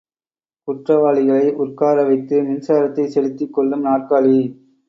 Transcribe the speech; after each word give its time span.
குற்றவாளிகளை 0.67 1.51
உட்கார 1.55 2.03
வைத்து 2.03 2.41
மின்சாரத்தைச் 2.41 3.13
செலுத்திக் 3.15 3.53
கொல்லும் 3.53 3.85
நாற்காலி. 3.85 4.37